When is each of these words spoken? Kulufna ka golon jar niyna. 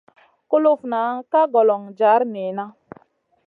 Kulufna 0.49 1.01
ka 1.31 1.41
golon 1.53 1.83
jar 1.97 2.21
niyna. 2.33 2.65